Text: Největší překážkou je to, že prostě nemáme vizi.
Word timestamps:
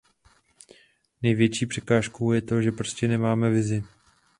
Největší 1.21 1.65
překážkou 1.65 2.31
je 2.31 2.41
to, 2.41 2.61
že 2.61 2.71
prostě 2.71 3.07
nemáme 3.07 3.49
vizi. 3.49 3.83